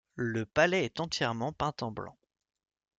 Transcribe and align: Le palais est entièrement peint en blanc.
Le 0.15 0.47
palais 0.47 0.83
est 0.83 0.99
entièrement 0.99 1.53
peint 1.53 1.75
en 1.81 1.91
blanc. 1.91 2.17